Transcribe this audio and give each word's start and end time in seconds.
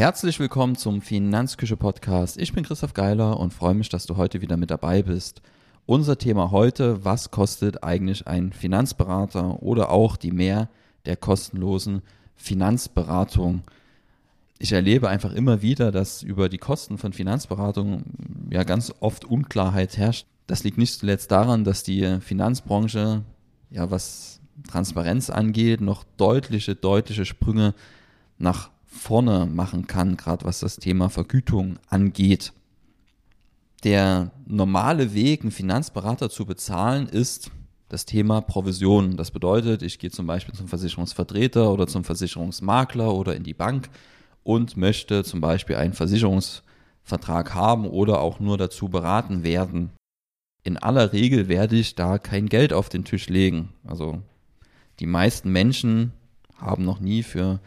Herzlich 0.00 0.40
willkommen 0.40 0.76
zum 0.76 1.02
Finanzküche 1.02 1.76
Podcast. 1.76 2.40
Ich 2.40 2.54
bin 2.54 2.64
Christoph 2.64 2.94
Geiler 2.94 3.38
und 3.38 3.52
freue 3.52 3.74
mich, 3.74 3.90
dass 3.90 4.06
du 4.06 4.16
heute 4.16 4.40
wieder 4.40 4.56
mit 4.56 4.70
dabei 4.70 5.02
bist. 5.02 5.42
Unser 5.84 6.16
Thema 6.16 6.50
heute, 6.50 7.04
was 7.04 7.30
kostet 7.30 7.84
eigentlich 7.84 8.26
ein 8.26 8.54
Finanzberater 8.54 9.62
oder 9.62 9.90
auch 9.90 10.16
die 10.16 10.30
Mehr 10.30 10.70
der 11.04 11.16
kostenlosen 11.16 12.00
Finanzberatung? 12.34 13.60
Ich 14.58 14.72
erlebe 14.72 15.10
einfach 15.10 15.34
immer 15.34 15.60
wieder, 15.60 15.92
dass 15.92 16.22
über 16.22 16.48
die 16.48 16.56
Kosten 16.56 16.96
von 16.96 17.12
Finanzberatung 17.12 18.04
ja 18.50 18.64
ganz 18.64 18.94
oft 19.00 19.26
Unklarheit 19.26 19.98
herrscht. 19.98 20.26
Das 20.46 20.64
liegt 20.64 20.78
nicht 20.78 20.98
zuletzt 20.98 21.30
daran, 21.30 21.62
dass 21.62 21.82
die 21.82 22.20
Finanzbranche, 22.22 23.20
ja, 23.68 23.90
was 23.90 24.40
Transparenz 24.66 25.28
angeht, 25.28 25.82
noch 25.82 26.04
deutliche, 26.16 26.74
deutliche 26.74 27.26
Sprünge 27.26 27.74
nach 28.38 28.70
vorne 28.90 29.46
machen 29.46 29.86
kann, 29.86 30.16
gerade 30.16 30.44
was 30.44 30.60
das 30.60 30.76
Thema 30.76 31.08
Vergütung 31.08 31.78
angeht. 31.88 32.52
Der 33.84 34.32
normale 34.46 35.14
Weg, 35.14 35.42
einen 35.42 35.52
Finanzberater 35.52 36.28
zu 36.28 36.44
bezahlen, 36.44 37.06
ist 37.06 37.50
das 37.88 38.04
Thema 38.04 38.40
Provision. 38.40 39.16
Das 39.16 39.30
bedeutet, 39.30 39.82
ich 39.82 39.98
gehe 39.98 40.10
zum 40.10 40.26
Beispiel 40.26 40.54
zum 40.54 40.68
Versicherungsvertreter 40.68 41.72
oder 41.72 41.86
zum 41.86 42.04
Versicherungsmakler 42.04 43.14
oder 43.14 43.34
in 43.36 43.44
die 43.44 43.54
Bank 43.54 43.88
und 44.42 44.76
möchte 44.76 45.24
zum 45.24 45.40
Beispiel 45.40 45.76
einen 45.76 45.94
Versicherungsvertrag 45.94 47.54
haben 47.54 47.86
oder 47.86 48.20
auch 48.20 48.38
nur 48.40 48.58
dazu 48.58 48.88
beraten 48.88 49.44
werden. 49.44 49.90
In 50.62 50.76
aller 50.76 51.12
Regel 51.12 51.48
werde 51.48 51.76
ich 51.76 51.94
da 51.94 52.18
kein 52.18 52.48
Geld 52.48 52.72
auf 52.72 52.88
den 52.88 53.04
Tisch 53.04 53.28
legen. 53.28 53.70
Also 53.84 54.20
die 54.98 55.06
meisten 55.06 55.50
Menschen 55.50 56.12
haben 56.58 56.84
noch 56.84 57.00
nie 57.00 57.22
für 57.22 57.60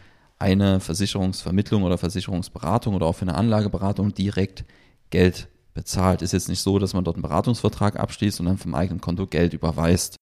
eine 0.43 0.81
Versicherungsvermittlung 0.81 1.83
oder 1.83 1.97
Versicherungsberatung 1.97 2.95
oder 2.95 3.05
auch 3.05 3.15
für 3.15 3.21
eine 3.21 3.35
Anlageberatung 3.35 4.13
direkt 4.13 4.65
Geld 5.09 5.47
bezahlt. 5.73 6.21
Ist 6.21 6.33
jetzt 6.33 6.49
nicht 6.49 6.59
so, 6.59 6.79
dass 6.79 6.93
man 6.93 7.05
dort 7.05 7.15
einen 7.15 7.21
Beratungsvertrag 7.21 7.97
abschließt 7.97 8.41
und 8.41 8.47
dann 8.47 8.57
vom 8.57 8.75
eigenen 8.75 8.99
Konto 8.99 9.25
Geld 9.25 9.53
überweist. 9.53 10.17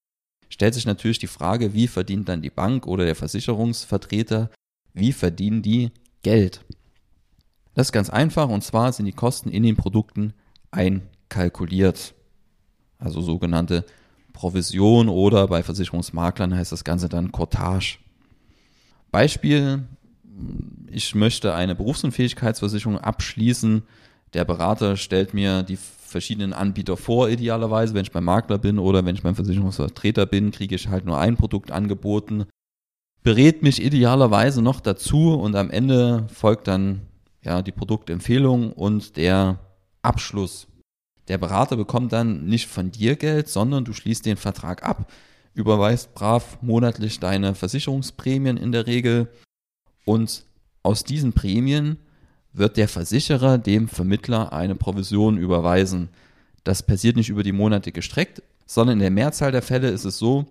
Stellt 0.48 0.76
sich 0.76 0.86
natürlich 0.86 1.18
die 1.18 1.26
Frage, 1.26 1.74
wie 1.74 1.88
verdient 1.88 2.30
dann 2.30 2.44
die 2.44 2.52
Bank 2.52 2.86
oder 2.86 3.04
der 3.04 3.16
Versicherungsvertreter, 3.16 4.52
wie 4.94 5.12
verdienen 5.12 5.64
die 5.64 5.90
Geld? 6.22 6.64
Das 7.74 7.88
ist 7.88 7.92
ganz 7.92 8.12
einfach 8.12 8.48
und 8.48 8.64
zwar 8.64 8.94
sind 8.94 9.06
die 9.06 9.14
Kosten 9.14 9.50
in 9.50 9.64
den 9.64 9.76
Produkten 9.76 10.34
einkalkuliert. 10.70 12.14
Also 13.00 13.22
sogenannte 13.22 13.86
Provision 14.34 15.10
oder 15.10 15.48
bei 15.48 15.64
Versicherungsmaklern 15.64 16.56
heißt 16.56 16.72
das 16.72 16.84
Ganze 16.84 17.10
dann 17.10 17.32
Cortage. 17.32 17.98
Beispiel, 19.10 19.84
ich 20.88 21.16
möchte 21.16 21.54
eine 21.54 21.76
Berufsunfähigkeitsversicherung 21.76 22.98
abschließen. 22.98 23.84
Der 24.34 24.46
Berater 24.46 24.98
stellt 24.98 25.34
mir 25.34 25.64
die 25.64 25.78
verschiedenen 25.78 26.54
Anbieter 26.54 26.98
vor, 26.98 27.30
idealerweise. 27.30 27.94
Wenn 27.94 28.04
ich 28.04 28.12
beim 28.12 28.26
Makler 28.26 28.58
bin 28.58 28.80
oder 28.80 29.06
wenn 29.06 29.16
ich 29.16 29.24
beim 29.24 29.36
Versicherungsvertreter 29.36 30.26
bin, 30.26 30.52
kriege 30.52 30.76
ich 30.76 30.88
halt 30.88 31.06
nur 31.06 31.18
ein 31.18 31.38
Produkt 31.38 31.72
angeboten. 31.72 32.46
Berät 33.24 33.64
mich 33.64 33.82
idealerweise 33.82 34.62
noch 34.62 34.80
dazu 34.80 35.34
und 35.34 35.56
am 35.56 35.70
Ende 35.70 36.28
folgt 36.34 36.68
dann 36.68 37.02
ja 37.44 37.62
die 37.62 37.72
Produktempfehlung 37.72 38.74
und 38.74 39.16
der 39.18 39.60
Abschluss. 40.02 40.68
Der 41.28 41.38
Berater 41.38 41.78
bekommt 41.78 42.14
dann 42.14 42.46
nicht 42.46 42.68
von 42.68 42.92
dir 42.92 43.16
Geld, 43.16 43.48
sondern 43.48 43.86
du 43.86 43.94
schließt 43.94 44.26
den 44.26 44.38
Vertrag 44.38 44.84
ab, 44.84 45.12
überweist 45.54 46.14
brav 46.16 46.58
monatlich 46.62 47.20
deine 47.20 47.56
Versicherungsprämien 47.56 48.58
in 48.58 48.72
der 48.72 48.88
Regel 48.88 49.30
und 50.06 50.44
aus 50.84 51.04
diesen 51.04 51.34
Prämien 51.34 51.98
wird 52.54 52.78
der 52.78 52.88
Versicherer 52.88 53.58
dem 53.58 53.88
Vermittler 53.88 54.52
eine 54.52 54.76
Provision 54.76 55.38
überweisen. 55.38 56.10
Das 56.64 56.84
passiert 56.84 57.16
nicht 57.16 57.30
über 57.30 57.44
die 57.44 57.52
Monate 57.52 57.92
gestreckt, 57.92 58.44
sondern 58.66 58.94
in 58.94 59.00
der 59.00 59.12
Mehrzahl 59.12 59.52
der 59.52 59.62
Fälle 59.62 59.90
ist 59.90 60.06
es 60.06 60.18
so, 60.18 60.46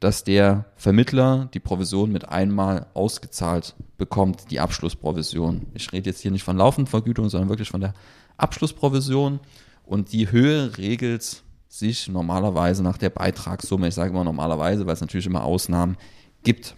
dass 0.00 0.24
der 0.24 0.66
Vermittler 0.76 1.48
die 1.54 1.60
Provision 1.60 2.12
mit 2.12 2.28
einmal 2.28 2.86
ausgezahlt 2.94 3.74
bekommt, 3.96 4.50
die 4.50 4.60
Abschlussprovision. 4.60 5.66
Ich 5.74 5.92
rede 5.92 6.10
jetzt 6.10 6.20
hier 6.20 6.30
nicht 6.30 6.42
von 6.42 6.58
Laufendvergütung, 6.58 7.28
sondern 7.28 7.48
wirklich 7.48 7.70
von 7.70 7.80
der 7.80 7.94
Abschlussprovision. 8.36 9.40
Und 9.84 10.12
die 10.12 10.30
Höhe 10.30 10.76
regelt 10.76 11.42
sich 11.68 12.08
normalerweise 12.08 12.82
nach 12.82 12.98
der 12.98 13.10
Beitragssumme. 13.10 13.88
Ich 13.88 13.94
sage 13.94 14.10
immer 14.10 14.24
normalerweise, 14.24 14.86
weil 14.86 14.94
es 14.94 15.00
natürlich 15.00 15.26
immer 15.26 15.44
Ausnahmen 15.44 15.96
gibt. 16.42 16.76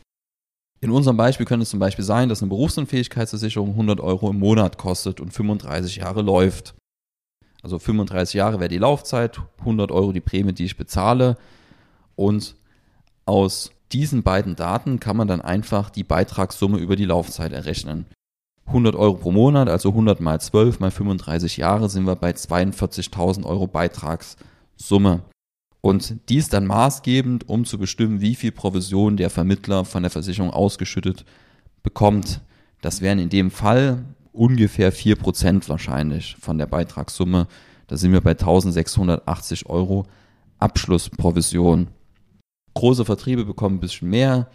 In 0.80 0.90
unserem 0.90 1.16
Beispiel 1.16 1.46
könnte 1.46 1.64
es 1.64 1.70
zum 1.70 1.80
Beispiel 1.80 2.04
sein, 2.04 2.28
dass 2.28 2.40
eine 2.40 2.50
Berufsunfähigkeitsversicherung 2.50 3.70
100 3.70 4.00
Euro 4.00 4.30
im 4.30 4.38
Monat 4.38 4.78
kostet 4.78 5.20
und 5.20 5.32
35 5.32 5.96
Jahre 5.96 6.22
läuft. 6.22 6.74
Also 7.62 7.78
35 7.78 8.34
Jahre 8.34 8.60
wäre 8.60 8.68
die 8.68 8.78
Laufzeit, 8.78 9.40
100 9.60 9.90
Euro 9.90 10.12
die 10.12 10.20
Prämie, 10.20 10.52
die 10.52 10.64
ich 10.64 10.76
bezahle. 10.76 11.36
Und 12.14 12.54
aus 13.26 13.72
diesen 13.90 14.22
beiden 14.22 14.54
Daten 14.54 15.00
kann 15.00 15.16
man 15.16 15.26
dann 15.26 15.40
einfach 15.40 15.90
die 15.90 16.04
Beitragssumme 16.04 16.78
über 16.78 16.94
die 16.94 17.06
Laufzeit 17.06 17.52
errechnen. 17.52 18.06
100 18.66 18.94
Euro 18.94 19.14
pro 19.14 19.32
Monat, 19.32 19.68
also 19.68 19.88
100 19.88 20.20
mal 20.20 20.40
12 20.40 20.78
mal 20.78 20.90
35 20.90 21.56
Jahre, 21.56 21.88
sind 21.88 22.04
wir 22.04 22.16
bei 22.16 22.30
42.000 22.30 23.44
Euro 23.44 23.66
Beitragssumme. 23.66 25.22
Und 25.80 26.16
dies 26.28 26.48
dann 26.48 26.66
maßgebend, 26.66 27.48
um 27.48 27.64
zu 27.64 27.78
bestimmen, 27.78 28.20
wie 28.20 28.34
viel 28.34 28.52
Provision 28.52 29.16
der 29.16 29.30
Vermittler 29.30 29.84
von 29.84 30.02
der 30.02 30.10
Versicherung 30.10 30.50
ausgeschüttet 30.50 31.24
bekommt. 31.82 32.40
Das 32.80 33.00
wären 33.00 33.18
in 33.18 33.28
dem 33.28 33.50
Fall 33.50 34.04
ungefähr 34.32 34.92
4% 34.92 35.68
wahrscheinlich 35.68 36.36
von 36.40 36.58
der 36.58 36.66
Beitragssumme. 36.66 37.46
Da 37.86 37.96
sind 37.96 38.12
wir 38.12 38.20
bei 38.20 38.32
1680 38.32 39.66
Euro 39.66 40.06
Abschlussprovision. 40.58 41.88
Große 42.74 43.04
Vertriebe 43.04 43.44
bekommen 43.44 43.76
ein 43.76 43.80
bisschen 43.80 44.10
mehr. 44.10 44.48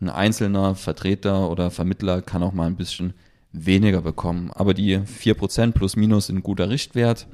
Ein 0.00 0.10
einzelner 0.10 0.74
Vertreter 0.74 1.50
oder 1.50 1.70
Vermittler 1.70 2.22
kann 2.22 2.42
auch 2.42 2.52
mal 2.52 2.66
ein 2.66 2.76
bisschen 2.76 3.14
weniger 3.52 4.02
bekommen. 4.02 4.50
Aber 4.52 4.74
die 4.74 4.98
4% 4.98 5.72
plus 5.72 5.96
minus 5.96 6.26
sind 6.26 6.36
ein 6.36 6.42
guter 6.42 6.68
Richtwert. 6.68 7.26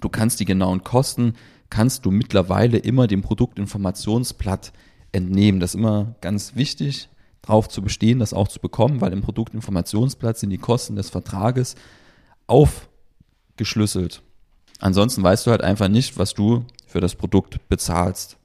Du 0.00 0.08
kannst 0.08 0.40
die 0.40 0.44
genauen 0.44 0.82
Kosten 0.82 1.34
kannst 1.70 2.04
du 2.04 2.10
mittlerweile 2.10 2.78
immer 2.78 3.06
dem 3.06 3.22
Produktinformationsblatt 3.22 4.72
entnehmen. 5.12 5.60
Das 5.60 5.70
ist 5.70 5.78
immer 5.78 6.14
ganz 6.20 6.56
wichtig, 6.56 7.08
darauf 7.42 7.68
zu 7.68 7.82
bestehen, 7.82 8.18
das 8.18 8.34
auch 8.34 8.48
zu 8.48 8.60
bekommen, 8.60 9.00
weil 9.00 9.12
im 9.12 9.22
Produktinformationsblatt 9.22 10.38
sind 10.38 10.50
die 10.50 10.58
Kosten 10.58 10.96
des 10.96 11.10
Vertrages 11.10 11.76
aufgeschlüsselt. 12.46 14.22
Ansonsten 14.80 15.22
weißt 15.22 15.46
du 15.46 15.50
halt 15.50 15.62
einfach 15.62 15.88
nicht, 15.88 16.18
was 16.18 16.34
du 16.34 16.64
für 16.86 17.00
das 17.00 17.14
Produkt 17.14 17.68
bezahlst. 17.68 18.36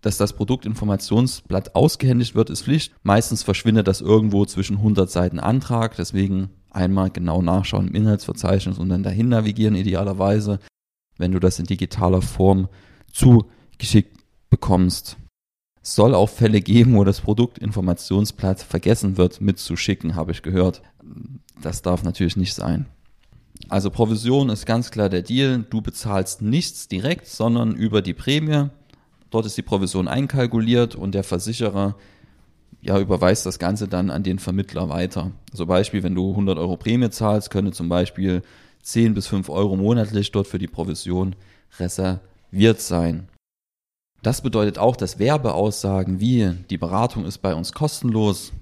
Dass 0.00 0.16
das 0.16 0.32
Produktinformationsblatt 0.32 1.74
ausgehändigt 1.74 2.34
wird, 2.34 2.48
ist 2.48 2.62
Pflicht. 2.62 2.94
Meistens 3.02 3.42
verschwindet 3.42 3.86
das 3.86 4.00
irgendwo 4.00 4.46
zwischen 4.46 4.78
100 4.78 5.10
Seiten 5.10 5.38
Antrag. 5.38 5.94
Deswegen 5.96 6.48
einmal 6.70 7.10
genau 7.10 7.42
nachschauen 7.42 7.88
im 7.88 7.94
Inhaltsverzeichnis 7.94 8.78
und 8.78 8.88
dann 8.88 9.02
dahin 9.02 9.28
navigieren 9.28 9.74
idealerweise 9.74 10.58
wenn 11.20 11.32
du 11.32 11.38
das 11.38 11.58
in 11.58 11.66
digitaler 11.66 12.22
Form 12.22 12.68
zugeschickt 13.12 14.18
bekommst. 14.50 15.16
Es 15.82 15.94
soll 15.94 16.14
auch 16.14 16.28
Fälle 16.28 16.60
geben, 16.60 16.96
wo 16.96 17.04
das 17.04 17.20
Produktinformationsblatt 17.20 18.60
vergessen 18.60 19.16
wird 19.16 19.40
mitzuschicken, 19.40 20.14
habe 20.14 20.32
ich 20.32 20.42
gehört. 20.42 20.82
Das 21.62 21.82
darf 21.82 22.02
natürlich 22.02 22.36
nicht 22.36 22.54
sein. 22.54 22.86
Also 23.68 23.90
Provision 23.90 24.50
ist 24.50 24.66
ganz 24.66 24.90
klar 24.90 25.08
der 25.08 25.22
Deal. 25.22 25.64
Du 25.68 25.80
bezahlst 25.80 26.42
nichts 26.42 26.88
direkt, 26.88 27.26
sondern 27.26 27.74
über 27.74 28.02
die 28.02 28.14
Prämie. 28.14 28.68
Dort 29.30 29.46
ist 29.46 29.56
die 29.56 29.62
Provision 29.62 30.08
einkalkuliert 30.08 30.94
und 30.96 31.14
der 31.14 31.24
Versicherer 31.24 31.96
ja, 32.82 32.98
überweist 32.98 33.44
das 33.46 33.58
Ganze 33.58 33.88
dann 33.88 34.10
an 34.10 34.22
den 34.22 34.38
Vermittler 34.38 34.88
weiter. 34.88 35.32
Also 35.52 35.66
Beispiel, 35.66 36.02
wenn 36.02 36.14
du 36.14 36.30
100 36.30 36.58
Euro 36.58 36.76
Prämie 36.76 37.10
zahlst, 37.10 37.50
könnte 37.50 37.72
zum 37.72 37.88
Beispiel 37.88 38.42
10 38.82 39.14
bis 39.14 39.26
5 39.26 39.48
Euro 39.48 39.76
monatlich 39.76 40.32
dort 40.32 40.46
für 40.46 40.58
die 40.58 40.66
Provision 40.66 41.36
reserviert 41.78 42.80
sein. 42.80 43.28
Das 44.22 44.42
bedeutet 44.42 44.78
auch, 44.78 44.96
dass 44.96 45.18
Werbeaussagen 45.18 46.20
wie 46.20 46.54
die 46.68 46.78
Beratung 46.78 47.24
ist 47.24 47.38
bei 47.38 47.54
uns 47.54 47.72
kostenlos 47.72 48.52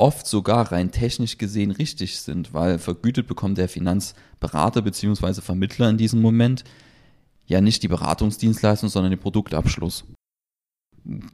oft 0.00 0.26
sogar 0.26 0.72
rein 0.72 0.90
technisch 0.90 1.36
gesehen 1.36 1.70
richtig 1.70 2.20
sind, 2.20 2.54
weil 2.54 2.78
vergütet 2.78 3.26
bekommt 3.26 3.58
der 3.58 3.68
Finanzberater 3.68 4.80
bzw. 4.82 5.42
Vermittler 5.42 5.90
in 5.90 5.98
diesem 5.98 6.22
Moment 6.22 6.64
ja 7.46 7.60
nicht 7.60 7.82
die 7.82 7.88
Beratungsdienstleistung, 7.88 8.88
sondern 8.88 9.10
den 9.10 9.20
Produktabschluss. 9.20 10.04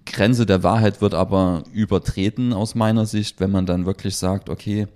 Grenze 0.05 0.47
der 0.47 0.63
Wahrheit 0.63 1.01
wird 1.01 1.15
aber 1.15 1.65
übertreten 1.73 2.53
aus 2.53 2.75
meiner 2.75 3.07
Sicht, 3.07 3.41
wenn 3.41 3.51
man 3.51 3.67
dann 3.67 3.87
wirklich 3.87 4.17
sagt, 4.17 4.49
okay, 4.49 4.89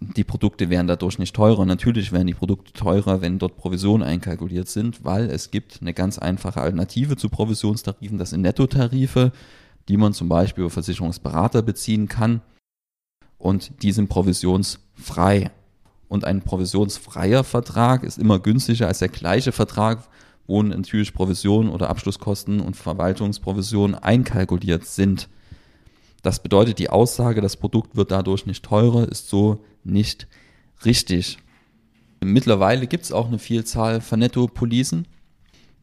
die 0.00 0.24
Produkte 0.24 0.70
wären 0.70 0.86
dadurch 0.86 1.18
nicht 1.18 1.34
teurer. 1.34 1.64
Natürlich 1.66 2.12
wären 2.12 2.26
die 2.26 2.34
Produkte 2.34 2.72
teurer, 2.72 3.20
wenn 3.20 3.38
dort 3.38 3.56
Provisionen 3.56 4.06
einkalkuliert 4.06 4.68
sind, 4.68 5.04
weil 5.04 5.28
es 5.28 5.50
gibt 5.50 5.78
eine 5.80 5.92
ganz 5.92 6.18
einfache 6.18 6.60
Alternative 6.60 7.16
zu 7.16 7.28
Provisionstarifen. 7.28 8.18
Das 8.18 8.30
sind 8.30 8.42
Nettotarife, 8.42 9.32
die 9.88 9.96
man 9.96 10.12
zum 10.12 10.28
Beispiel 10.28 10.62
über 10.62 10.70
Versicherungsberater 10.70 11.62
beziehen 11.62 12.06
kann. 12.06 12.42
Und 13.38 13.82
die 13.82 13.92
sind 13.92 14.08
provisionsfrei. 14.08 15.50
Und 16.08 16.24
ein 16.24 16.42
provisionsfreier 16.42 17.44
Vertrag 17.44 18.02
ist 18.04 18.18
immer 18.18 18.38
günstiger 18.38 18.86
als 18.86 19.00
der 19.00 19.08
gleiche 19.08 19.52
Vertrag, 19.52 20.04
wo 20.46 20.62
natürlich 20.62 21.12
Provisionen 21.12 21.70
oder 21.70 21.90
Abschlusskosten 21.90 22.60
und 22.60 22.76
Verwaltungsprovisionen 22.76 23.96
einkalkuliert 23.96 24.86
sind. 24.86 25.28
Das 26.22 26.42
bedeutet, 26.42 26.78
die 26.78 26.90
Aussage, 26.90 27.40
das 27.40 27.56
Produkt 27.56 27.96
wird 27.96 28.10
dadurch 28.10 28.46
nicht 28.46 28.64
teurer, 28.64 29.08
ist 29.08 29.28
so 29.28 29.64
nicht 29.84 30.26
richtig. 30.84 31.38
Mittlerweile 32.20 32.86
gibt 32.86 33.04
es 33.04 33.12
auch 33.12 33.28
eine 33.28 33.38
Vielzahl 33.38 34.00
von 34.00 34.18
Nettopolisen. 34.18 35.06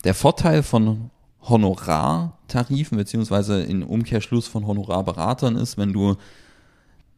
Der 0.04 0.14
Vorteil 0.14 0.64
von 0.64 1.10
Honorartarifen 1.42 2.98
beziehungsweise 2.98 3.62
in 3.62 3.84
Umkehrschluss 3.84 4.48
von 4.48 4.68
Honorarberatern 4.68 5.56
ist, 5.56 5.78
wenn 5.78 5.94
du 5.94 6.16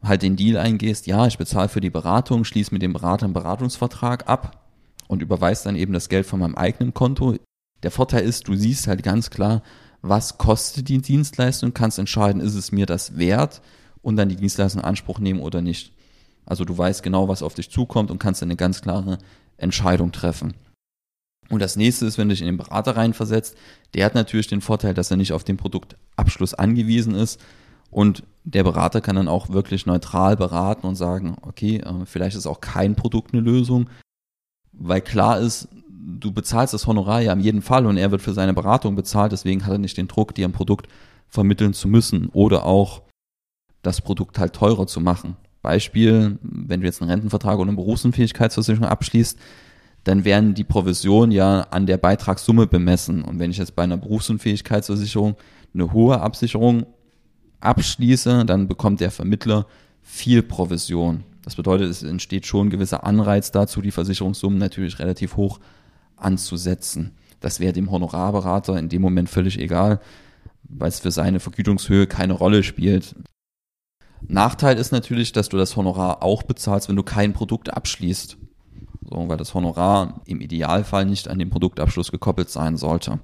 halt 0.02 0.22
den 0.22 0.36
Deal 0.36 0.56
eingehst, 0.58 1.06
ja, 1.06 1.26
ich 1.26 1.38
bezahle 1.38 1.68
für 1.68 1.80
die 1.80 1.90
Beratung, 1.90 2.44
schließe 2.44 2.72
mit 2.72 2.82
dem 2.82 2.92
Berater 2.92 3.24
einen 3.24 3.34
Beratungsvertrag 3.34 4.28
ab 4.28 4.64
und 5.08 5.22
überweist 5.22 5.66
dann 5.66 5.76
eben 5.76 5.92
das 5.92 6.08
Geld 6.08 6.26
von 6.26 6.40
meinem 6.40 6.54
eigenen 6.54 6.94
Konto. 6.94 7.36
Der 7.82 7.90
Vorteil 7.90 8.22
ist, 8.22 8.46
du 8.46 8.54
siehst 8.54 8.86
halt 8.86 9.02
ganz 9.02 9.30
klar, 9.30 9.62
was 10.02 10.38
kostet 10.38 10.88
die 10.88 11.02
Dienstleistung, 11.02 11.74
kannst 11.74 11.98
entscheiden, 11.98 12.40
ist 12.40 12.54
es 12.54 12.72
mir 12.72 12.86
das 12.86 13.16
wert 13.18 13.60
und 14.02 14.16
dann 14.16 14.28
die 14.28 14.36
Dienstleistung 14.36 14.82
in 14.82 14.88
Anspruch 14.88 15.18
nehmen 15.18 15.40
oder 15.40 15.60
nicht. 15.60 15.92
Also 16.46 16.64
du 16.64 16.76
weißt 16.76 17.02
genau, 17.02 17.28
was 17.28 17.42
auf 17.42 17.54
dich 17.54 17.70
zukommt 17.70 18.10
und 18.10 18.18
kannst 18.18 18.42
eine 18.42 18.56
ganz 18.56 18.80
klare 18.80 19.18
Entscheidung 19.56 20.12
treffen. 20.12 20.54
Und 21.50 21.60
das 21.60 21.76
nächste 21.76 22.06
ist, 22.06 22.18
wenn 22.18 22.28
du 22.28 22.34
dich 22.34 22.42
in 22.42 22.46
den 22.46 22.56
Berater 22.58 22.96
reinversetzt, 22.96 23.56
der 23.94 24.04
hat 24.04 24.14
natürlich 24.14 24.48
den 24.48 24.60
Vorteil, 24.60 24.94
dass 24.94 25.10
er 25.10 25.16
nicht 25.16 25.32
auf 25.32 25.44
den 25.44 25.56
Produktabschluss 25.56 26.54
angewiesen 26.54 27.14
ist 27.14 27.40
und 27.90 28.22
der 28.44 28.64
Berater 28.64 29.00
kann 29.00 29.16
dann 29.16 29.28
auch 29.28 29.48
wirklich 29.50 29.86
neutral 29.86 30.36
beraten 30.36 30.86
und 30.86 30.96
sagen, 30.96 31.36
okay, 31.42 31.78
äh, 31.78 32.06
vielleicht 32.06 32.36
ist 32.36 32.46
auch 32.46 32.60
kein 32.60 32.96
Produkt 32.96 33.32
eine 33.32 33.42
Lösung, 33.42 33.88
weil 34.72 35.00
klar 35.00 35.40
ist, 35.40 35.68
du 36.08 36.32
bezahlst 36.32 36.72
das 36.72 36.86
Honorar 36.86 37.20
ja 37.20 37.32
in 37.32 37.40
jedem 37.40 37.62
Fall 37.62 37.86
und 37.86 37.98
er 37.98 38.10
wird 38.10 38.22
für 38.22 38.32
seine 38.32 38.54
Beratung 38.54 38.94
bezahlt, 38.94 39.32
deswegen 39.32 39.66
hat 39.66 39.72
er 39.72 39.78
nicht 39.78 39.96
den 39.96 40.08
Druck, 40.08 40.34
dir 40.34 40.48
ein 40.48 40.52
Produkt 40.52 40.88
vermitteln 41.28 41.74
zu 41.74 41.88
müssen 41.88 42.30
oder 42.32 42.64
auch 42.64 43.02
das 43.82 44.00
Produkt 44.00 44.38
halt 44.38 44.54
teurer 44.54 44.86
zu 44.86 45.00
machen. 45.00 45.36
Beispiel, 45.60 46.38
wenn 46.40 46.80
du 46.80 46.86
jetzt 46.86 47.02
einen 47.02 47.10
Rentenvertrag 47.10 47.58
oder 47.58 47.68
eine 47.68 47.76
Berufsunfähigkeitsversicherung 47.76 48.88
abschließt, 48.88 49.38
dann 50.04 50.24
werden 50.24 50.54
die 50.54 50.64
Provisionen 50.64 51.32
ja 51.32 51.62
an 51.70 51.84
der 51.84 51.98
Beitragssumme 51.98 52.66
bemessen. 52.66 53.22
Und 53.22 53.38
wenn 53.38 53.50
ich 53.50 53.58
jetzt 53.58 53.76
bei 53.76 53.82
einer 53.82 53.98
Berufsunfähigkeitsversicherung 53.98 55.36
eine 55.74 55.92
hohe 55.92 56.20
Absicherung 56.20 56.86
abschließe, 57.60 58.46
dann 58.46 58.68
bekommt 58.68 59.00
der 59.00 59.10
Vermittler 59.10 59.66
viel 60.00 60.42
Provision. 60.42 61.24
Das 61.42 61.56
bedeutet, 61.56 61.90
es 61.90 62.02
entsteht 62.02 62.46
schon 62.46 62.68
ein 62.68 62.70
gewisser 62.70 63.04
Anreiz 63.04 63.50
dazu, 63.50 63.82
die 63.82 63.90
Versicherungssummen 63.90 64.58
natürlich 64.58 64.98
relativ 64.98 65.36
hoch 65.36 65.58
anzusetzen. 66.20 67.16
Das 67.40 67.60
wäre 67.60 67.72
dem 67.72 67.90
Honorarberater 67.90 68.78
in 68.78 68.88
dem 68.88 69.02
Moment 69.02 69.28
völlig 69.28 69.58
egal, 69.58 70.00
weil 70.64 70.88
es 70.88 71.00
für 71.00 71.10
seine 71.10 71.40
Vergütungshöhe 71.40 72.06
keine 72.06 72.32
Rolle 72.32 72.62
spielt. 72.62 73.14
Nachteil 74.26 74.76
ist 74.78 74.92
natürlich, 74.92 75.32
dass 75.32 75.48
du 75.48 75.56
das 75.56 75.76
Honorar 75.76 76.22
auch 76.22 76.42
bezahlst, 76.42 76.88
wenn 76.88 76.96
du 76.96 77.04
kein 77.04 77.32
Produkt 77.32 77.72
abschließt. 77.72 78.36
So, 79.10 79.28
weil 79.28 79.36
das 79.36 79.54
Honorar 79.54 80.20
im 80.26 80.40
Idealfall 80.40 81.06
nicht 81.06 81.28
an 81.28 81.38
den 81.38 81.50
Produktabschluss 81.50 82.10
gekoppelt 82.10 82.50
sein 82.50 82.76
sollte. 82.76 83.20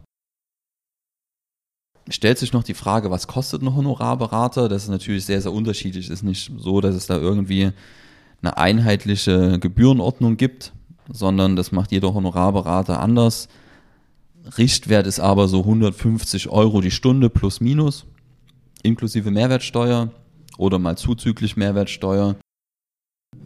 Stellt 2.09 2.39
sich 2.39 2.53
noch 2.53 2.63
die 2.63 2.75
Frage, 2.75 3.11
was 3.11 3.27
kostet 3.27 3.63
ein 3.63 3.75
Honorarberater? 3.75 4.69
Das 4.69 4.85
ist 4.85 4.91
natürlich 4.91 5.25
sehr, 5.25 5.41
sehr 5.41 5.53
unterschiedlich. 5.53 6.07
Es 6.07 6.13
ist 6.13 6.23
nicht 6.23 6.53
so, 6.57 6.81
dass 6.81 6.95
es 6.95 7.07
da 7.07 7.17
irgendwie 7.17 7.73
eine 8.43 8.57
einheitliche 8.59 9.59
Gebührenordnung 9.59 10.37
gibt, 10.37 10.74
sondern 11.09 11.57
das 11.57 11.73
macht 11.73 11.93
jeder 11.93 12.15
Honorarberater 12.15 13.01
anders. 13.01 13.49
Richtwert 14.59 15.07
ist 15.07 15.21
aber 15.21 15.49
so 15.49 15.61
150 15.61 16.49
Euro 16.51 16.81
die 16.81 16.91
Stunde 16.91 17.31
plus 17.31 17.61
minus, 17.61 18.05
inklusive 18.83 19.31
Mehrwertsteuer 19.31 20.11
oder 20.59 20.79
mal 20.79 20.97
zuzüglich 20.97 21.57
Mehrwertsteuer, 21.57 22.37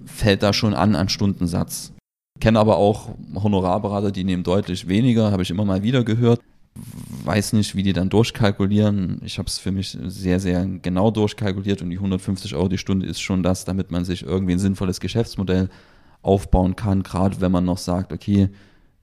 fällt 0.04 0.42
da 0.42 0.52
schon 0.52 0.74
an 0.74 0.96
an 0.96 1.08
Stundensatz. 1.08 1.92
Kenne 2.40 2.58
aber 2.58 2.76
auch 2.76 3.10
Honorarberater, 3.34 4.10
die 4.10 4.24
nehmen 4.24 4.42
deutlich 4.42 4.88
weniger, 4.88 5.30
habe 5.30 5.42
ich 5.42 5.50
immer 5.50 5.64
mal 5.64 5.82
wieder 5.82 6.04
gehört. 6.04 6.40
Weiß 7.24 7.52
nicht, 7.52 7.74
wie 7.74 7.82
die 7.82 7.92
dann 7.92 8.08
durchkalkulieren. 8.08 9.20
Ich 9.24 9.38
habe 9.38 9.48
es 9.48 9.58
für 9.58 9.72
mich 9.72 9.98
sehr, 10.06 10.38
sehr 10.38 10.64
genau 10.64 11.10
durchkalkuliert 11.10 11.82
und 11.82 11.90
die 11.90 11.96
150 11.96 12.54
Euro 12.54 12.68
die 12.68 12.78
Stunde 12.78 13.06
ist 13.06 13.20
schon 13.20 13.42
das, 13.42 13.64
damit 13.64 13.90
man 13.90 14.04
sich 14.04 14.22
irgendwie 14.22 14.52
ein 14.52 14.60
sinnvolles 14.60 15.00
Geschäftsmodell 15.00 15.68
aufbauen 16.22 16.76
kann, 16.76 17.02
gerade 17.02 17.40
wenn 17.40 17.52
man 17.52 17.64
noch 17.64 17.78
sagt, 17.78 18.12
okay, 18.12 18.48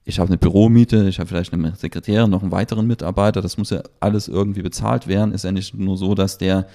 ich 0.04 0.20
habe 0.20 0.28
eine 0.28 0.38
Büromiete, 0.38 1.08
ich 1.08 1.18
habe 1.18 1.28
vielleicht 1.28 1.52
eine 1.52 1.74
Sekretärin, 1.74 2.30
noch 2.30 2.42
einen 2.42 2.52
weiteren 2.52 2.86
Mitarbeiter, 2.86 3.42
das 3.42 3.58
muss 3.58 3.70
ja 3.70 3.82
alles 3.98 4.28
irgendwie 4.28 4.62
bezahlt 4.62 5.08
werden. 5.08 5.34
Ist 5.34 5.44
ja 5.44 5.50
nicht 5.50 5.74
nur 5.74 5.96
so, 5.96 6.14
dass 6.14 6.38
der 6.38 6.68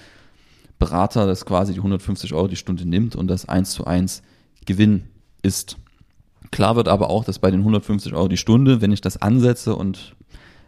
Berater 0.78 1.26
das 1.26 1.46
quasi 1.46 1.72
die 1.72 1.78
150 1.78 2.34
Euro 2.34 2.48
die 2.48 2.56
Stunde 2.56 2.86
nimmt 2.86 3.16
und 3.16 3.28
das 3.28 3.48
eins 3.48 3.70
zu 3.70 3.86
eins 3.86 4.22
Gewinn 4.66 5.04
ist. 5.42 5.78
Klar 6.50 6.76
wird 6.76 6.88
aber 6.88 7.08
auch, 7.08 7.24
dass 7.24 7.38
bei 7.38 7.50
den 7.50 7.60
150 7.60 8.12
Euro 8.12 8.28
die 8.28 8.36
Stunde, 8.36 8.82
wenn 8.82 8.92
ich 8.92 9.00
das 9.00 9.22
ansetze 9.22 9.76
und 9.76 10.14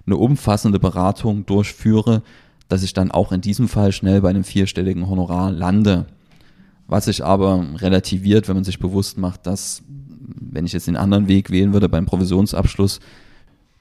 eine 0.06 0.16
umfassende 0.16 0.78
Beratung 0.78 1.44
durchführe, 1.46 2.22
dass 2.68 2.82
ich 2.82 2.94
dann 2.94 3.10
auch 3.10 3.32
in 3.32 3.42
diesem 3.42 3.68
Fall 3.68 3.92
schnell 3.92 4.22
bei 4.22 4.30
einem 4.30 4.44
vierstelligen 4.44 5.08
Honorar 5.08 5.50
lande. 5.50 6.06
Was 6.86 7.06
sich 7.06 7.24
aber 7.24 7.64
relativiert, 7.76 8.48
wenn 8.48 8.56
man 8.56 8.64
sich 8.64 8.78
bewusst 8.78 9.18
macht, 9.18 9.46
dass, 9.46 9.82
wenn 9.88 10.66
ich 10.66 10.72
jetzt 10.72 10.86
den 10.86 10.96
anderen 10.96 11.28
Weg 11.28 11.50
wählen 11.50 11.72
würde, 11.72 11.88
beim 11.88 12.06
Provisionsabschluss 12.06 13.00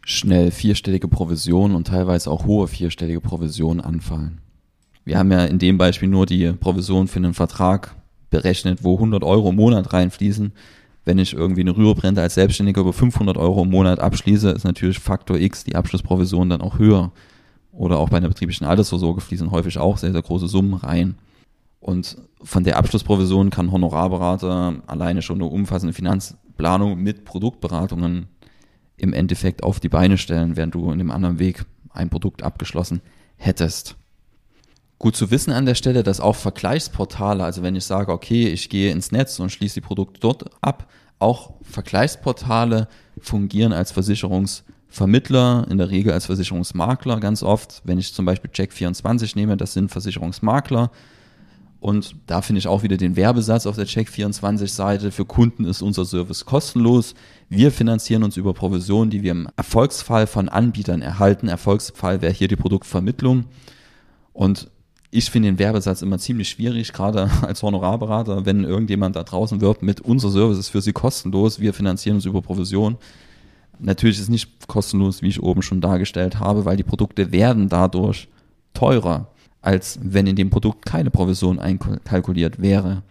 schnell 0.05 0.51
vierstellige 0.51 1.07
Provisionen 1.07 1.75
und 1.75 1.87
teilweise 1.87 2.29
auch 2.29 2.45
hohe 2.45 2.67
vierstellige 2.67 3.21
Provisionen 3.21 3.81
anfallen. 3.81 4.39
Wir 5.05 5.17
haben 5.17 5.31
ja 5.31 5.45
in 5.45 5.59
dem 5.59 5.77
Beispiel 5.77 6.07
nur 6.07 6.25
die 6.25 6.51
Provision 6.53 7.07
für 7.07 7.19
einen 7.19 7.33
Vertrag 7.33 7.95
berechnet, 8.29 8.83
wo 8.83 8.95
100 8.95 9.23
Euro 9.23 9.49
im 9.49 9.55
Monat 9.55 9.93
reinfließen. 9.93 10.53
Wenn 11.05 11.17
ich 11.17 11.33
irgendwie 11.33 11.61
eine 11.61 11.75
Rüruprente 11.75 12.21
als 12.21 12.35
Selbstständiger 12.35 12.81
über 12.81 12.93
500 12.93 13.37
Euro 13.37 13.63
im 13.63 13.69
Monat 13.69 13.99
abschließe, 13.99 14.49
ist 14.49 14.63
natürlich 14.63 14.99
Faktor 14.99 15.37
X 15.37 15.65
die 15.65 15.75
Abschlussprovision 15.75 16.49
dann 16.49 16.61
auch 16.61 16.79
höher. 16.79 17.11
Oder 17.73 17.97
auch 17.97 18.09
bei 18.09 18.17
einer 18.17 18.29
betrieblichen 18.29 18.65
Altersvorsorge 18.65 19.19
fließen 19.19 19.51
häufig 19.51 19.77
auch 19.77 19.97
sehr, 19.97 20.13
sehr 20.13 20.21
große 20.21 20.47
Summen 20.47 20.75
rein. 20.75 21.15
Und 21.83 22.17
von 22.41 22.63
der 22.63 22.77
Abschlussprovision 22.77 23.49
kann 23.49 23.71
Honorarberater 23.71 24.75
alleine 24.87 25.21
schon 25.21 25.41
eine 25.41 25.49
umfassende 25.49 25.93
Finanzplanung 25.93 26.97
mit 26.97 27.25
Produktberatungen 27.25 28.27
im 28.95 29.11
Endeffekt 29.11 29.63
auf 29.63 29.81
die 29.81 29.89
Beine 29.89 30.17
stellen, 30.17 30.55
während 30.55 30.75
du 30.75 30.91
in 30.91 30.97
dem 30.97 31.11
anderen 31.11 31.39
Weg 31.39 31.65
ein 31.89 32.09
Produkt 32.09 32.41
abgeschlossen 32.41 33.01
hättest. 33.35 33.97
Gut 34.97 35.17
zu 35.17 35.29
wissen 35.29 35.51
an 35.51 35.65
der 35.65 35.75
Stelle, 35.75 36.03
dass 36.03 36.21
auch 36.21 36.37
Vergleichsportale, 36.37 37.43
also 37.43 37.63
wenn 37.63 37.75
ich 37.75 37.83
sage, 37.83 38.13
okay, 38.13 38.47
ich 38.47 38.69
gehe 38.69 38.93
ins 38.93 39.11
Netz 39.11 39.37
und 39.41 39.51
schließe 39.51 39.75
die 39.75 39.81
Produkte 39.81 40.21
dort 40.21 40.45
ab, 40.61 40.89
auch 41.19 41.55
Vergleichsportale 41.63 42.87
fungieren 43.19 43.73
als 43.73 43.91
Versicherungsvermittler, 43.91 45.67
in 45.69 45.79
der 45.79 45.89
Regel 45.89 46.13
als 46.13 46.27
Versicherungsmakler 46.27 47.19
ganz 47.19 47.43
oft. 47.43 47.81
Wenn 47.83 47.97
ich 47.97 48.13
zum 48.13 48.23
Beispiel 48.23 48.51
Check24 48.51 49.35
nehme, 49.35 49.57
das 49.57 49.73
sind 49.73 49.91
Versicherungsmakler, 49.91 50.89
und 51.83 52.15
da 52.27 52.41
finde 52.41 52.59
ich 52.59 52.67
auch 52.69 52.81
wieder 52.83 52.95
den 52.95 53.17
Werbesatz 53.17 53.65
auf 53.65 53.75
der 53.75 53.85
Check24-Seite. 53.85 55.11
Für 55.11 55.25
Kunden 55.25 55.65
ist 55.65 55.81
unser 55.81 56.05
Service 56.05 56.45
kostenlos. 56.45 57.13
Wir 57.49 57.73
finanzieren 57.73 58.23
uns 58.23 58.37
über 58.37 58.53
Provisionen, 58.53 59.09
die 59.09 59.21
wir 59.21 59.31
im 59.31 59.49
Erfolgsfall 59.57 60.25
von 60.25 60.47
Anbietern 60.47 61.01
erhalten. 61.01 61.49
Erfolgsfall 61.49 62.21
wäre 62.21 62.31
hier 62.31 62.47
die 62.47 62.55
Produktvermittlung. 62.55 63.47
Und 64.31 64.69
ich 65.11 65.29
finde 65.29 65.49
den 65.49 65.59
Werbesatz 65.59 66.01
immer 66.01 66.19
ziemlich 66.19 66.47
schwierig, 66.47 66.93
gerade 66.93 67.29
als 67.41 67.61
Honorarberater, 67.61 68.45
wenn 68.45 68.63
irgendjemand 68.63 69.17
da 69.17 69.23
draußen 69.23 69.59
wirbt 69.59 69.83
mit 69.83 69.99
unser 69.99 70.29
Service 70.29 70.59
ist 70.59 70.69
für 70.69 70.81
Sie 70.81 70.93
kostenlos, 70.93 71.59
wir 71.59 71.73
finanzieren 71.73 72.15
uns 72.15 72.23
über 72.23 72.41
Provision. 72.41 72.95
Natürlich 73.79 74.15
ist 74.15 74.23
es 74.23 74.29
nicht 74.29 74.69
kostenlos, 74.69 75.21
wie 75.21 75.27
ich 75.27 75.43
oben 75.43 75.61
schon 75.61 75.81
dargestellt 75.81 76.39
habe, 76.39 76.63
weil 76.63 76.77
die 76.77 76.83
Produkte 76.83 77.33
werden 77.33 77.67
dadurch 77.67 78.29
teurer 78.73 79.32
als 79.63 79.97
wenn 80.03 80.27
in 80.27 80.35
dem 80.35 80.49
Produkt 80.49 80.85
keine 80.85 81.09
Provision 81.09 81.57
einkalkuliert 81.57 82.61
wäre. 82.61 83.01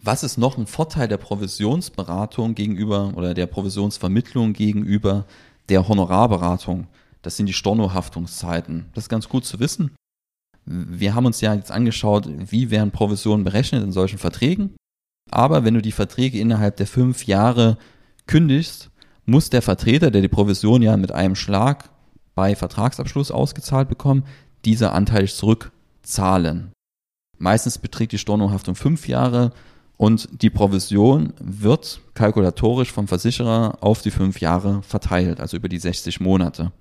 Was 0.00 0.22
ist 0.22 0.38
noch 0.38 0.56
ein 0.56 0.66
Vorteil 0.66 1.08
der 1.08 1.16
Provisionsberatung 1.16 2.54
gegenüber 2.54 3.12
oder 3.16 3.34
der 3.34 3.46
Provisionsvermittlung 3.46 4.52
gegenüber 4.52 5.26
der 5.68 5.86
Honorarberatung? 5.86 6.86
Das 7.22 7.36
sind 7.36 7.46
die 7.46 7.52
Stornohaftungszeiten. 7.52 8.86
Das 8.94 9.04
ist 9.04 9.08
ganz 9.08 9.28
gut 9.28 9.44
zu 9.44 9.60
wissen. 9.60 9.90
Wir 10.64 11.14
haben 11.14 11.26
uns 11.26 11.40
ja 11.40 11.54
jetzt 11.54 11.72
angeschaut, 11.72 12.28
wie 12.50 12.70
werden 12.70 12.92
Provisionen 12.92 13.44
berechnet 13.44 13.82
in 13.82 13.92
solchen 13.92 14.18
Verträgen. 14.18 14.74
Aber 15.30 15.64
wenn 15.64 15.74
du 15.74 15.82
die 15.82 15.92
Verträge 15.92 16.38
innerhalb 16.38 16.76
der 16.76 16.86
fünf 16.86 17.26
Jahre 17.26 17.78
kündigst, 18.26 18.90
muss 19.26 19.50
der 19.50 19.62
Vertreter, 19.62 20.12
der 20.12 20.20
die 20.20 20.28
Provision 20.28 20.82
ja 20.82 20.96
mit 20.96 21.10
einem 21.10 21.34
Schlag 21.34 21.90
bei 22.34 22.54
Vertragsabschluss 22.54 23.30
ausgezahlt 23.30 23.88
bekommt, 23.88 24.24
diese 24.64 24.92
anteilig 24.92 25.34
zurückzahlen. 25.34 26.72
Meistens 27.38 27.78
beträgt 27.78 28.12
die 28.12 28.18
Stornohaftung 28.18 28.74
fünf 28.74 29.08
Jahre 29.08 29.52
Und 29.98 30.28
die 30.42 30.50
Provision 30.50 31.32
wird 31.38 32.00
kalkulatorisch 32.14 32.90
vom 32.90 33.06
Versicherer 33.06 33.78
auf 33.80 34.02
die 34.02 34.10
fünf 34.10 34.40
Jahre 34.40 34.82
verteilt, 34.82 35.38
also 35.38 35.56
über 35.56 35.68
die 35.68 35.78
60 35.78 36.18
Monate. 36.18 36.72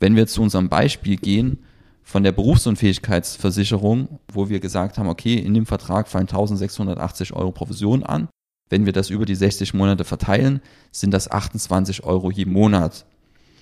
Wenn 0.00 0.16
wir 0.16 0.26
zu 0.26 0.42
unserem 0.42 0.68
Beispiel 0.68 1.16
gehen, 1.16 1.58
von 2.02 2.22
der 2.22 2.32
Berufsunfähigkeitsversicherung, 2.32 4.20
wo 4.32 4.48
wir 4.48 4.60
gesagt 4.60 4.96
haben, 4.96 5.08
okay, 5.08 5.34
in 5.34 5.54
dem 5.54 5.66
Vertrag 5.66 6.06
fallen 6.06 6.28
1680 6.28 7.32
Euro 7.32 7.50
Provision 7.50 8.04
an. 8.04 8.28
Wenn 8.68 8.86
wir 8.86 8.92
das 8.92 9.10
über 9.10 9.26
die 9.26 9.34
60 9.34 9.74
Monate 9.74 10.04
verteilen, 10.04 10.60
sind 10.92 11.12
das 11.12 11.30
28 11.30 12.04
Euro 12.04 12.30
je 12.30 12.46
Monat. 12.46 13.06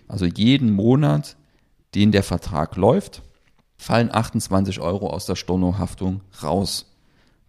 Also 0.09 0.27
jeden 0.27 0.73
Monat, 0.73 1.37
den 1.95 2.13
der 2.13 2.23
Vertrag 2.23 2.77
läuft, 2.77 3.23
fallen 3.85 4.11
28 4.11 4.81
Euro 4.81 5.11
aus 5.11 5.27
der 5.27 5.37
Stornohaftung 5.37 6.23
raus. 6.43 6.87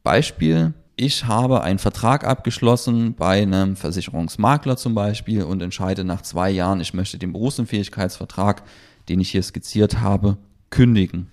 Beispiel, 0.04 0.74
ich 0.98 1.26
habe 1.26 1.62
einen 1.62 1.80
Vertrag 1.80 2.26
abgeschlossen 2.26 3.16
bei 3.16 3.42
einem 3.42 3.78
Versicherungsmakler 3.78 4.76
zum 4.76 4.94
Beispiel 4.96 5.44
und 5.44 5.62
entscheide 5.62 6.04
nach 6.04 6.22
zwei 6.24 6.50
Jahren, 6.52 6.82
ich 6.82 6.94
möchte 6.94 7.18
den 7.18 7.32
Berufsunfähigkeitsvertrag, 7.32 8.64
den 9.08 9.22
ich 9.22 9.32
hier 9.32 9.44
skizziert 9.44 10.02
habe, 10.02 10.36
kündigen. 10.72 11.32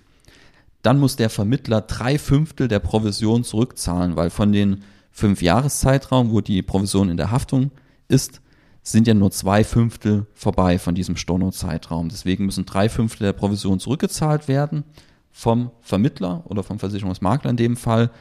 Dann 0.83 0.99
muss 0.99 1.17
der 1.17 1.29
Vermittler 1.29 1.81
drei 1.81 2.17
Fünftel 2.17 2.69
der 2.69 2.79
Provision 2.79 3.43
zurückzahlen, 3.43 4.15
weil 4.15 4.29
von 4.29 4.53
den 4.53 4.85
fünf 5.11 5.41
Jahreszeitraum, 5.41 6.31
wo 6.31 6.39
die 6.39 6.61
Provision 6.61 7.09
in 7.09 7.17
der 7.17 7.29
Haftung 7.29 7.71
ist, 8.07 8.39
sind 8.83 9.07
ja 9.07 9.13
nur 9.13 9.31
zwei 9.31 9.63
Fünftel 9.63 10.27
vorbei 10.33 10.77
von 10.77 10.93
diesem 10.93 11.15
Storno-Zeitraum. 11.15 12.09
Deswegen 12.09 12.45
müssen 12.45 12.65
drei 12.65 12.89
Fünftel 12.89 13.25
der 13.25 13.33
Provision 13.33 13.79
zurückgezahlt 13.79 14.47
werden 14.47 14.83
vom 15.31 15.71
Vermittler 15.81 16.43
oder 16.45 16.63
vom 16.63 16.79
Versicherungsmakler 16.79 17.49
in 17.49 17.57
dem 17.57 17.77
Fall. 17.77 18.11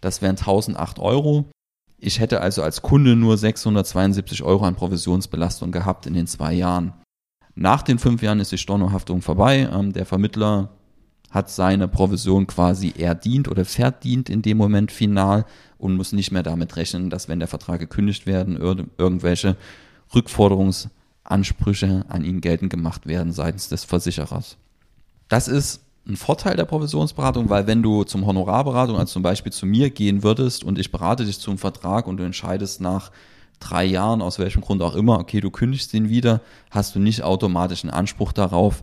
Das 0.00 0.22
wären 0.22 0.36
1008 0.36 1.00
Euro. 1.00 1.50
Ich 1.98 2.20
hätte 2.20 2.40
also 2.40 2.62
als 2.62 2.82
Kunde 2.82 3.14
nur 3.16 3.36
672 3.36 4.42
Euro 4.42 4.64
an 4.64 4.76
Provisionsbelastung 4.76 5.70
gehabt 5.72 6.06
in 6.06 6.14
den 6.14 6.26
zwei 6.26 6.52
Jahren. 6.54 6.94
Nach 7.54 7.82
den 7.82 7.98
fünf 7.98 8.22
Jahren 8.22 8.40
ist 8.40 8.52
die 8.52 8.58
Stornohaftung 8.58 9.22
vorbei. 9.22 9.68
Ähm, 9.72 9.92
der 9.92 10.06
Vermittler 10.06 10.70
hat 11.30 11.50
seine 11.50 11.88
Provision 11.88 12.46
quasi 12.46 12.92
erdient 12.96 13.48
oder 13.48 13.64
verdient 13.64 14.30
in 14.30 14.42
dem 14.42 14.56
Moment 14.56 14.92
final 14.92 15.46
und 15.78 15.96
muss 15.96 16.12
nicht 16.12 16.30
mehr 16.30 16.42
damit 16.42 16.76
rechnen, 16.76 17.10
dass 17.10 17.28
wenn 17.28 17.38
der 17.38 17.48
Vertrag 17.48 17.80
gekündigt 17.80 18.26
werden, 18.26 18.56
irgendwelche 18.98 19.56
Rückforderungsansprüche 20.14 22.04
an 22.08 22.24
ihn 22.24 22.40
geltend 22.40 22.70
gemacht 22.70 23.06
werden 23.06 23.32
seitens 23.32 23.68
des 23.68 23.84
Versicherers. 23.84 24.56
Das 25.28 25.48
ist 25.48 25.80
ein 26.06 26.16
Vorteil 26.16 26.56
der 26.56 26.64
Provisionsberatung, 26.64 27.48
weil 27.48 27.66
wenn 27.66 27.82
du 27.82 28.04
zum 28.04 28.26
Honorarberatung, 28.26 28.96
also 28.96 29.12
zum 29.12 29.22
Beispiel 29.22 29.52
zu 29.52 29.66
mir 29.66 29.90
gehen 29.90 30.22
würdest 30.22 30.64
und 30.64 30.78
ich 30.78 30.90
berate 30.90 31.24
dich 31.24 31.38
zum 31.38 31.58
Vertrag 31.58 32.06
und 32.06 32.16
du 32.16 32.24
entscheidest 32.24 32.80
nach 32.80 33.12
drei 33.60 33.84
Jahren, 33.84 34.20
aus 34.20 34.38
welchem 34.38 34.62
Grund 34.62 34.82
auch 34.82 34.96
immer, 34.96 35.20
okay, 35.20 35.40
du 35.40 35.50
kündigst 35.50 35.94
ihn 35.94 36.08
wieder, 36.08 36.40
hast 36.70 36.96
du 36.96 36.98
nicht 36.98 37.22
automatisch 37.22 37.84
einen 37.84 37.92
Anspruch 37.92 38.32
darauf, 38.32 38.82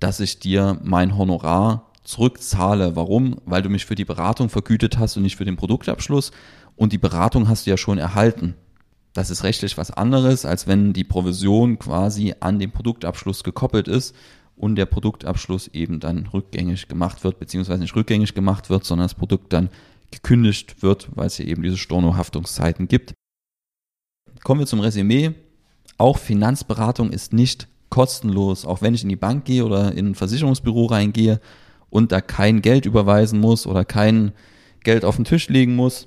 dass 0.00 0.18
ich 0.18 0.40
dir 0.40 0.78
mein 0.82 1.16
Honorar 1.16 1.90
zurückzahle. 2.02 2.96
Warum? 2.96 3.36
Weil 3.46 3.62
du 3.62 3.68
mich 3.68 3.86
für 3.86 3.94
die 3.94 4.04
Beratung 4.04 4.48
vergütet 4.48 4.98
hast 4.98 5.16
und 5.16 5.22
nicht 5.22 5.36
für 5.36 5.44
den 5.44 5.56
Produktabschluss 5.56 6.32
und 6.74 6.92
die 6.92 6.98
Beratung 6.98 7.48
hast 7.48 7.66
du 7.66 7.70
ja 7.70 7.76
schon 7.76 7.98
erhalten. 7.98 8.54
Das 9.16 9.30
ist 9.30 9.44
rechtlich 9.44 9.78
was 9.78 9.90
anderes, 9.90 10.44
als 10.44 10.66
wenn 10.66 10.92
die 10.92 11.02
Provision 11.02 11.78
quasi 11.78 12.34
an 12.40 12.58
den 12.58 12.70
Produktabschluss 12.70 13.44
gekoppelt 13.44 13.88
ist 13.88 14.14
und 14.56 14.76
der 14.76 14.84
Produktabschluss 14.84 15.68
eben 15.68 16.00
dann 16.00 16.26
rückgängig 16.26 16.86
gemacht 16.86 17.24
wird, 17.24 17.38
beziehungsweise 17.38 17.80
nicht 17.80 17.96
rückgängig 17.96 18.34
gemacht 18.34 18.68
wird, 18.68 18.84
sondern 18.84 19.06
das 19.06 19.14
Produkt 19.14 19.54
dann 19.54 19.70
gekündigt 20.10 20.82
wird, 20.82 21.08
weil 21.14 21.28
es 21.28 21.36
hier 21.36 21.48
eben 21.48 21.62
diese 21.62 21.78
Storno-Haftungszeiten 21.78 22.88
gibt. 22.88 23.14
Kommen 24.44 24.60
wir 24.60 24.66
zum 24.66 24.80
Resümee. 24.80 25.32
Auch 25.96 26.18
Finanzberatung 26.18 27.10
ist 27.10 27.32
nicht 27.32 27.68
kostenlos, 27.88 28.66
auch 28.66 28.82
wenn 28.82 28.92
ich 28.92 29.02
in 29.02 29.08
die 29.08 29.16
Bank 29.16 29.46
gehe 29.46 29.64
oder 29.64 29.92
in 29.92 30.08
ein 30.08 30.14
Versicherungsbüro 30.14 30.84
reingehe 30.84 31.40
und 31.88 32.12
da 32.12 32.20
kein 32.20 32.60
Geld 32.60 32.84
überweisen 32.84 33.40
muss 33.40 33.66
oder 33.66 33.86
kein 33.86 34.32
Geld 34.84 35.06
auf 35.06 35.16
den 35.16 35.24
Tisch 35.24 35.48
legen 35.48 35.74
muss. 35.74 36.06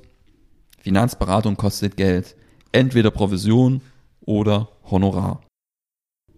Finanzberatung 0.77 1.57
kostet 1.57 1.97
Geld 1.97 2.35
entweder 2.71 3.11
Provision 3.11 3.81
oder 4.21 4.69
Honorar. 4.89 5.41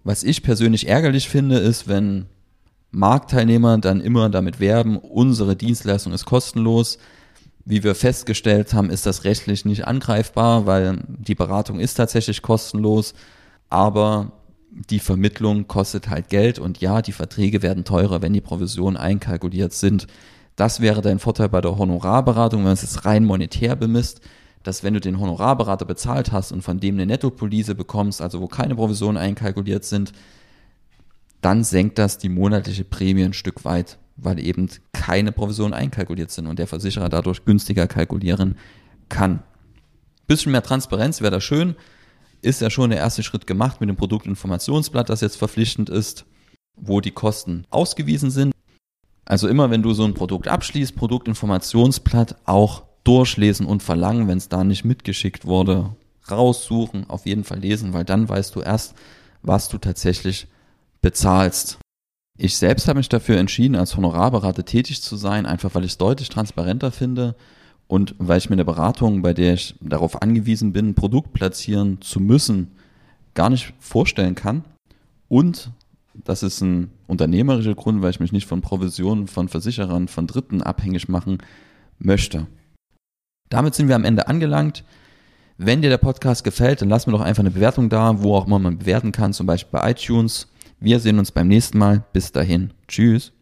Was 0.03 0.23
ich 0.23 0.43
persönlich 0.43 0.87
ärgerlich 0.87 1.29
finde, 1.29 1.57
ist, 1.57 1.87
wenn 1.87 2.25
Marktteilnehmer 2.91 3.77
dann 3.77 4.01
immer 4.01 4.29
damit 4.29 4.59
werben, 4.59 4.97
unsere 4.97 5.55
Dienstleistung 5.55 6.13
ist 6.13 6.25
kostenlos. 6.25 6.97
Wie 7.63 7.83
wir 7.83 7.93
festgestellt 7.93 8.73
haben, 8.73 8.89
ist 8.89 9.05
das 9.05 9.23
rechtlich 9.23 9.65
nicht 9.65 9.85
angreifbar, 9.85 10.65
weil 10.65 10.99
die 11.07 11.35
Beratung 11.35 11.79
ist 11.79 11.93
tatsächlich 11.93 12.41
kostenlos, 12.41 13.13
aber 13.69 14.31
die 14.71 14.99
Vermittlung 14.99 15.67
kostet 15.67 16.09
halt 16.09 16.29
Geld 16.29 16.57
und 16.57 16.81
ja, 16.81 17.01
die 17.01 17.11
Verträge 17.11 17.61
werden 17.61 17.83
teurer, 17.83 18.21
wenn 18.21 18.33
die 18.33 18.41
Provisionen 18.41 18.97
einkalkuliert 18.97 19.73
sind. 19.73 20.07
Das 20.55 20.81
wäre 20.81 21.01
dein 21.01 21.19
Vorteil 21.19 21.49
bei 21.49 21.61
der 21.61 21.77
Honorarberatung, 21.77 22.61
wenn 22.61 22.65
man 22.65 22.73
es 22.73 22.81
jetzt 22.81 23.05
rein 23.05 23.25
monetär 23.25 23.75
bemisst 23.75 24.21
dass 24.63 24.83
wenn 24.83 24.93
du 24.93 24.99
den 24.99 25.19
Honorarberater 25.19 25.85
bezahlt 25.85 26.31
hast 26.31 26.51
und 26.51 26.61
von 26.61 26.79
dem 26.79 26.95
eine 26.95 27.05
Nettopolise 27.05 27.75
bekommst, 27.75 28.21
also 28.21 28.41
wo 28.41 28.47
keine 28.47 28.75
Provisionen 28.75 29.17
einkalkuliert 29.17 29.83
sind, 29.85 30.13
dann 31.41 31.63
senkt 31.63 31.97
das 31.97 32.17
die 32.17 32.29
monatliche 32.29 32.83
Prämie 32.83 33.23
ein 33.23 33.33
Stück 33.33 33.65
weit, 33.65 33.97
weil 34.15 34.39
eben 34.39 34.69
keine 34.93 35.31
Provisionen 35.31 35.73
einkalkuliert 35.73 36.31
sind 36.31 36.47
und 36.47 36.59
der 36.59 36.67
Versicherer 36.67 37.09
dadurch 37.09 37.45
günstiger 37.45 37.87
kalkulieren 37.87 38.57
kann. 39.09 39.41
Bisschen 40.27 40.51
mehr 40.51 40.63
Transparenz 40.63 41.21
wäre 41.21 41.31
da 41.31 41.41
schön. 41.41 41.75
Ist 42.41 42.61
ja 42.61 42.69
schon 42.69 42.91
der 42.91 42.99
erste 42.99 43.23
Schritt 43.23 43.47
gemacht 43.47 43.81
mit 43.81 43.89
dem 43.89 43.95
Produktinformationsblatt, 43.95 45.09
das 45.09 45.21
jetzt 45.21 45.37
verpflichtend 45.37 45.89
ist, 45.89 46.25
wo 46.75 47.01
die 47.01 47.11
Kosten 47.11 47.65
ausgewiesen 47.69 48.31
sind. 48.31 48.53
Also 49.25 49.47
immer 49.47 49.69
wenn 49.69 49.83
du 49.83 49.93
so 49.93 50.03
ein 50.03 50.13
Produkt 50.13 50.47
abschließt, 50.47 50.95
Produktinformationsblatt 50.95 52.35
auch 52.45 52.83
durchlesen 53.03 53.65
und 53.65 53.83
verlangen, 53.83 54.27
wenn 54.27 54.37
es 54.37 54.49
da 54.49 54.63
nicht 54.63 54.85
mitgeschickt 54.85 55.45
wurde, 55.45 55.95
raussuchen, 56.29 57.09
auf 57.09 57.25
jeden 57.25 57.43
Fall 57.43 57.59
lesen, 57.59 57.93
weil 57.93 58.05
dann 58.05 58.29
weißt 58.29 58.55
du 58.55 58.61
erst, 58.61 58.93
was 59.41 59.69
du 59.69 59.77
tatsächlich 59.77 60.47
bezahlst. 61.01 61.79
Ich 62.37 62.57
selbst 62.57 62.87
habe 62.87 62.97
mich 62.97 63.09
dafür 63.09 63.37
entschieden, 63.37 63.75
als 63.75 63.95
Honorarberater 63.97 64.65
tätig 64.65 65.01
zu 65.01 65.15
sein, 65.15 65.45
einfach 65.45 65.73
weil 65.75 65.83
ich 65.83 65.91
es 65.91 65.97
deutlich 65.97 66.29
transparenter 66.29 66.91
finde 66.91 67.35
und 67.87 68.15
weil 68.19 68.37
ich 68.37 68.49
mir 68.49 68.55
eine 68.55 68.65
Beratung, 68.65 69.21
bei 69.21 69.33
der 69.33 69.55
ich 69.55 69.75
darauf 69.81 70.21
angewiesen 70.21 70.73
bin, 70.73 70.89
ein 70.89 70.95
Produkt 70.95 71.33
platzieren 71.33 72.01
zu 72.01 72.19
müssen, 72.19 72.71
gar 73.33 73.49
nicht 73.49 73.73
vorstellen 73.79 74.35
kann. 74.35 74.63
Und 75.27 75.71
das 76.13 76.43
ist 76.43 76.61
ein 76.61 76.91
unternehmerischer 77.07 77.75
Grund, 77.75 78.01
weil 78.01 78.11
ich 78.11 78.19
mich 78.19 78.31
nicht 78.31 78.47
von 78.47 78.61
Provisionen 78.61 79.27
von 79.27 79.47
Versicherern, 79.47 80.07
von 80.07 80.27
Dritten 80.27 80.61
abhängig 80.61 81.09
machen 81.09 81.39
möchte. 81.99 82.47
Damit 83.51 83.75
sind 83.75 83.89
wir 83.89 83.95
am 83.95 84.05
Ende 84.05 84.27
angelangt. 84.27 84.83
Wenn 85.57 85.83
dir 85.83 85.89
der 85.89 85.99
Podcast 85.99 86.43
gefällt, 86.43 86.81
dann 86.81 86.89
lass 86.89 87.05
mir 87.05 87.11
doch 87.13 87.21
einfach 87.21 87.41
eine 87.41 87.51
Bewertung 87.51 87.89
da, 87.89 88.23
wo 88.23 88.35
auch 88.35 88.47
immer 88.47 88.57
man 88.57 88.79
bewerten 88.79 89.11
kann, 89.11 89.33
zum 89.33 89.45
Beispiel 89.45 89.79
bei 89.79 89.91
iTunes. 89.91 90.47
Wir 90.79 90.99
sehen 90.99 91.19
uns 91.19 91.31
beim 91.31 91.47
nächsten 91.47 91.77
Mal. 91.77 92.03
Bis 92.13 92.31
dahin. 92.31 92.71
Tschüss. 92.87 93.33